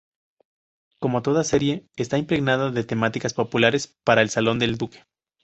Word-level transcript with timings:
Como 0.99 1.21
toda 1.21 1.41
la 1.41 1.43
serie, 1.43 1.85
está 1.95 2.17
impregnada 2.17 2.71
de 2.71 2.83
temáticas 2.83 3.35
populares 3.35 3.85
para 4.03 4.23
el 4.23 4.31
salón 4.31 4.57
del 4.57 4.79
duque. 4.79 5.03